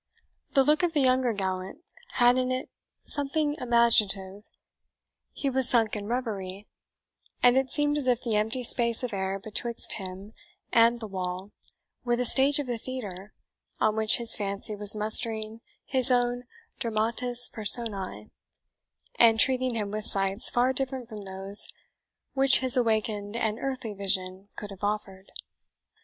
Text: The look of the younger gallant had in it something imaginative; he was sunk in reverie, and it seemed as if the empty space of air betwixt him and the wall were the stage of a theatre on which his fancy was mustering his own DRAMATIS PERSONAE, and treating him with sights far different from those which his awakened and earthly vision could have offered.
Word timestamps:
The 0.53 0.63
look 0.63 0.81
of 0.81 0.93
the 0.93 0.99
younger 0.99 1.31
gallant 1.31 1.83
had 2.13 2.35
in 2.35 2.51
it 2.51 2.71
something 3.03 3.53
imaginative; 3.59 4.41
he 5.31 5.47
was 5.47 5.69
sunk 5.69 5.95
in 5.95 6.07
reverie, 6.07 6.65
and 7.43 7.55
it 7.55 7.69
seemed 7.69 7.99
as 7.99 8.07
if 8.07 8.23
the 8.23 8.35
empty 8.35 8.63
space 8.63 9.03
of 9.03 9.13
air 9.13 9.37
betwixt 9.37 9.97
him 9.99 10.33
and 10.73 10.99
the 10.99 11.05
wall 11.07 11.51
were 12.03 12.15
the 12.15 12.25
stage 12.25 12.57
of 12.57 12.67
a 12.67 12.79
theatre 12.79 13.35
on 13.79 13.95
which 13.95 14.17
his 14.17 14.35
fancy 14.35 14.75
was 14.75 14.95
mustering 14.95 15.61
his 15.85 16.09
own 16.09 16.45
DRAMATIS 16.79 17.49
PERSONAE, 17.49 18.31
and 19.19 19.39
treating 19.39 19.75
him 19.75 19.91
with 19.91 20.05
sights 20.07 20.49
far 20.49 20.73
different 20.73 21.09
from 21.09 21.25
those 21.25 21.71
which 22.33 22.57
his 22.57 22.75
awakened 22.75 23.37
and 23.37 23.59
earthly 23.59 23.93
vision 23.93 24.49
could 24.55 24.71
have 24.71 24.83
offered. 24.83 25.31